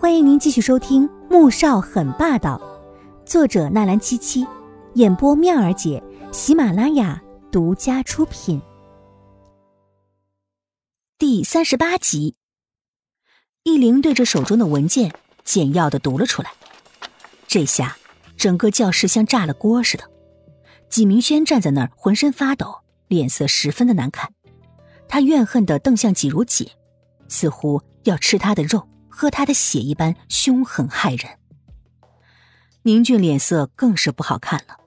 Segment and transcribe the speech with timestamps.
[0.00, 2.56] 欢迎您继续收听《穆少很霸道》，
[3.28, 4.46] 作者纳兰七七，
[4.94, 6.00] 演播妙儿姐，
[6.30, 8.62] 喜马拉雅独家出品。
[11.18, 12.36] 第三十八集，
[13.64, 16.52] 易灵对着手中的文件简要的读了出来。
[17.48, 17.96] 这下，
[18.36, 20.04] 整个教室像炸了锅似的。
[20.88, 22.72] 纪明轩站在那儿，浑身发抖，
[23.08, 24.32] 脸色十分的难看。
[25.08, 26.70] 他怨恨的瞪向纪如锦，
[27.26, 28.86] 似乎要吃他的肉。
[29.20, 31.38] 喝他的血一般凶狠骇人，
[32.82, 34.78] 宁俊脸色更是不好看了。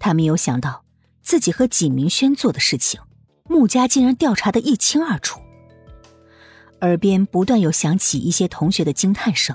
[0.00, 0.84] 他没有想到
[1.22, 3.00] 自己和景明轩做的事情，
[3.44, 5.40] 穆家竟然调查的一清二楚。
[6.80, 9.54] 耳边不断有响起一些同学的惊叹声：“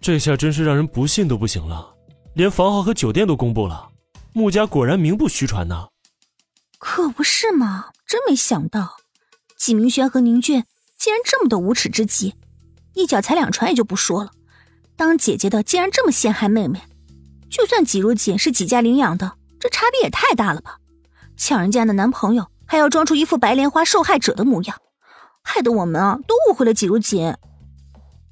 [0.00, 1.94] 这下真是让人不信都不行了，
[2.32, 3.90] 连房号和酒店都公布了，
[4.32, 5.88] 穆家果然名不虚传呐！”
[6.80, 8.96] 可不是嘛，真没想到，
[9.58, 10.64] 景明轩和宁俊
[10.96, 12.34] 竟然这么的无耻之极。
[13.00, 14.30] 一脚踩两船也就不说了，
[14.96, 16.80] 当姐姐的竟然这么陷害妹妹，
[17.48, 20.78] 就算季如锦是几家领养的，这差别也太大了吧！
[21.36, 24.76] 抢人家的男朋友，还要装出一副白莲花受害者的模样，
[25.42, 27.34] 害得我们啊都误会了季如锦。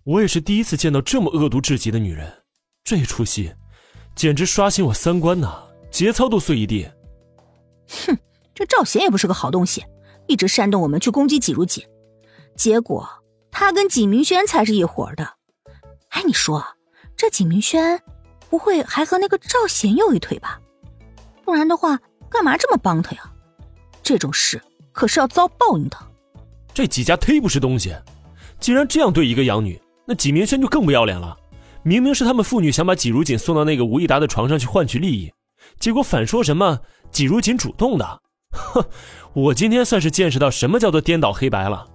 [0.04, 2.30] 我也是第一次见到这么恶毒至极的女人，
[2.84, 3.52] 这出戏
[4.14, 6.86] 简直刷新我三观呐，节操都碎一地。
[8.06, 8.18] 哼，
[8.54, 9.84] 这赵贤也不是个好东西，
[10.26, 11.82] 一直煽动我们去攻击季如锦，
[12.54, 13.08] 结果。
[13.50, 15.34] 他跟景明轩才是一伙的，
[16.10, 16.64] 哎，你说
[17.16, 18.00] 这景明轩
[18.48, 20.60] 不会还和那个赵贤有一腿吧？
[21.44, 21.98] 不然的话，
[22.30, 23.32] 干嘛这么帮他呀？
[24.02, 25.96] 这种事可是要遭报应的。
[26.72, 27.94] 这几家忒不是东西，
[28.60, 31.36] 既然这样对一个养女，那景明轩就更不要脸了。
[31.82, 35.32] 明明是他们父女想把纪如锦送到那个吴亦达的床上去换取利益，
[35.78, 36.78] 结果反说什么
[37.10, 38.22] 纪如锦主动的。
[38.52, 38.84] 哼，
[39.32, 41.86] 我今天算是见识到什么叫做颠倒黑白了。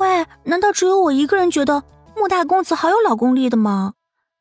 [0.00, 1.84] 喂，难道只有我一个人觉得
[2.16, 3.92] 穆大公子好有老公力的吗？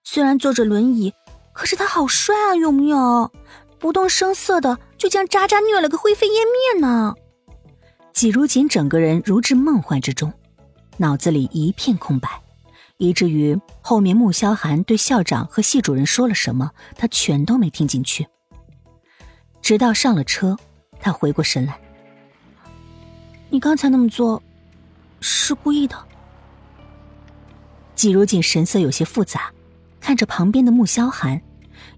[0.06, 1.14] 虽然坐着轮椅，
[1.52, 3.30] 可是他好帅啊，有没有？
[3.78, 7.14] 不动声色的就将渣渣虐了个灰飞烟灭呢。
[8.14, 10.32] 季如锦整个人如至梦幻之中，
[10.96, 12.42] 脑子里一片空白，
[12.96, 18.26] 以至于后面穆萧寒对校长和系主任说了什么，他全都没听进去。
[19.62, 20.56] 直到上了车，
[21.02, 21.78] 他回过神来，
[23.50, 24.42] 你刚才那么做。
[25.22, 26.08] 是故意的。
[27.96, 29.52] 季如锦神色有些复杂，
[30.00, 31.42] 看着旁边的穆萧寒，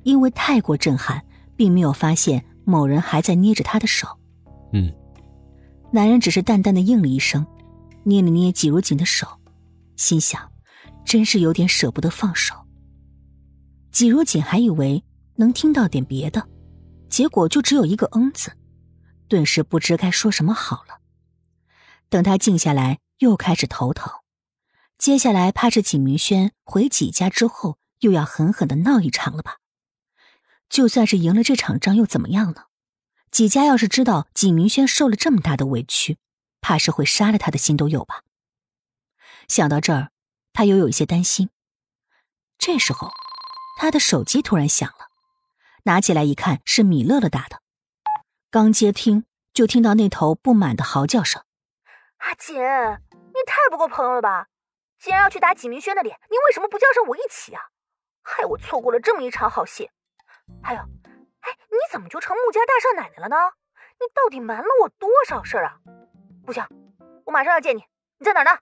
[0.04, 1.24] 因为太过震撼，
[1.56, 4.08] 并没有发现某人还在捏着他的手。
[4.74, 4.92] 嗯，
[5.92, 7.46] 男人只是淡淡的应了一声，
[8.04, 9.28] 捏了捏季如锦的手，
[9.96, 10.52] 心想，
[11.06, 12.56] 真是有点舍不得放手。
[13.92, 15.04] 季如锦还以为
[15.36, 16.48] 能听到点别的，
[17.10, 18.52] 结果就只有一个“嗯”字，
[19.28, 20.98] 顿时不知该说什么好了。
[22.10, 22.98] 等他静下来。
[23.22, 24.12] 又开始头疼，
[24.98, 29.58] 接下来怕是景明轩回纪家之后又要狠狠的闹一场了吧？
[30.68, 32.64] 就算是赢了这场仗又怎么样呢？
[33.30, 36.18] 纪家要是知道景明轩受了这么大的委屈，
[36.62, 38.24] 怕是会杀了他的心都有吧？
[39.48, 40.10] 想到这儿，
[40.52, 41.52] 他又有一些担心。
[42.58, 43.12] 这时候，
[43.78, 45.10] 他的手机突然响了，
[45.84, 47.62] 拿起来一看是米乐乐打的，
[48.50, 51.44] 刚接听就听到那头不满的嚎叫声
[52.22, 52.56] ：“阿锦！”
[53.34, 54.48] 你太不够朋友了吧！
[54.98, 57.62] 既然要去打纪明轩的脸，你为什么不叫上我一起啊？
[58.22, 59.90] 害我错过了这么一场好戏。
[60.62, 63.36] 还有，哎，你怎么就成穆家大少奶奶了呢？
[64.00, 65.78] 你到底瞒了我多少事儿啊？
[66.46, 66.64] 不行，
[67.26, 67.84] 我马上要见你。
[68.20, 68.60] 你在哪儿呢？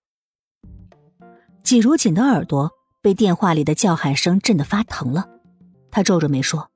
[1.64, 2.72] 季如锦的耳朵
[3.02, 5.28] 被电话里的叫喊声震得发疼了，
[5.92, 6.72] 他皱着眉说：“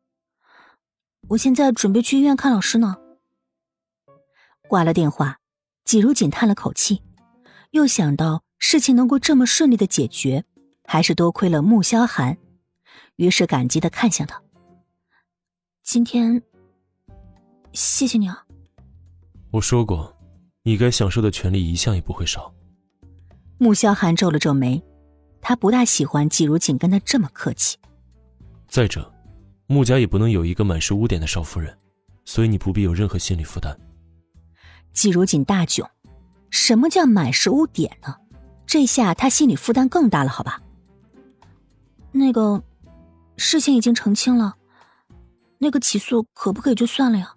[1.30, 2.98] 我现在准备去医院看老师呢。”
[4.68, 5.40] 挂了电话，
[5.86, 7.02] 季如锦叹了口气。
[7.72, 10.46] 又想到事情能够这么顺利的解决，
[10.86, 12.38] 还是多亏了穆萧寒，
[13.16, 14.42] 于是感激的看向他。
[15.82, 16.42] 今天，
[17.72, 18.46] 谢谢你啊。
[19.52, 20.16] 我说过，
[20.62, 22.54] 你该享受的权利一向也不会少。
[23.58, 24.82] 穆萧寒皱了皱眉，
[25.42, 27.78] 他不大喜欢季如锦跟他这么客气。
[28.68, 29.12] 再者，
[29.68, 31.75] 穆家也不能有一个满是污点的少夫人，
[32.24, 33.75] 所以你不必有任何心理负担。
[34.94, 35.88] 季如锦大窘。
[36.50, 38.16] 什么叫满是污点呢？
[38.66, 40.62] 这下他心里负担更大了，好吧？
[42.12, 42.63] 那个，
[43.38, 44.56] 事情已经澄清了，
[45.57, 47.34] 那个起诉可不可以就算了呀？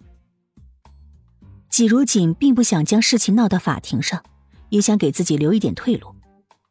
[1.69, 4.23] 季如锦并不想将事情闹到法庭上，
[4.69, 6.15] 也想给自己留一点退路，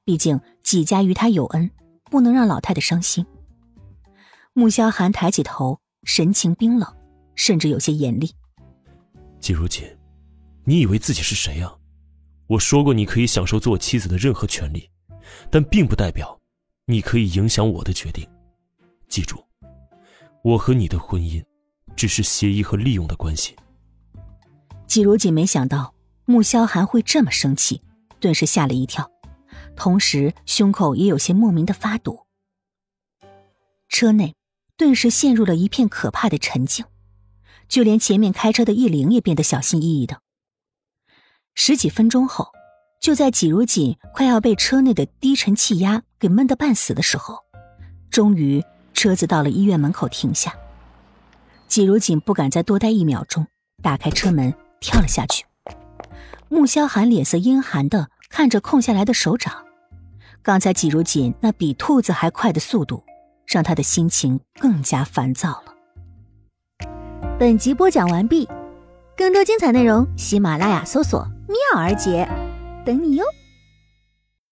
[0.05, 1.71] 毕竟季家与他有恩，
[2.11, 3.27] 不能让老太太伤心。
[4.53, 6.97] 穆萧寒抬起头，神情冰冷，
[7.35, 8.33] 甚至有些严厉。
[9.41, 9.85] 季如锦，
[10.69, 11.73] 你以为自己是谁呀？
[12.49, 14.91] 我说过，你可以享受做我妻子的任何权利，
[15.49, 16.39] 但并不代表
[16.87, 18.29] 你可以影响我的决定。
[19.09, 19.45] 记住，
[20.43, 21.41] 我和你的婚姻
[21.95, 23.55] 只是协议和利用的关系。
[24.89, 27.81] 季如锦没想到穆萧寒会这么生气，
[28.19, 29.09] 顿时吓了一跳，
[29.77, 32.27] 同时胸口也有些莫名的发堵。
[33.89, 34.35] 车内
[34.77, 36.85] 顿时陷入了一片可怕的沉静，
[37.69, 40.21] 就连前面开车的易灵也变得小心翼翼的。
[41.57, 42.53] 十几分钟后，
[43.01, 47.39] 就在季如锦快要被车内的低沉气压给闷得半死的时候，
[48.11, 48.63] 终于
[48.95, 50.55] 车子到了医院门口停下。
[51.67, 53.47] 季如锦不敢再多待一秒钟，
[53.83, 55.45] 打开车门跳了下去。
[56.49, 59.65] 穆萧寒脸色阴寒的看着空下来的手掌，
[60.43, 63.03] 刚才季如锦那比兔子还快的速度。
[63.49, 65.73] 让他的心情更加烦躁了。
[67.39, 68.49] 本集播讲完毕，
[69.17, 72.27] 更多精彩内容，喜马拉雅搜索“妙儿姐”，
[72.85, 73.25] 等你哟。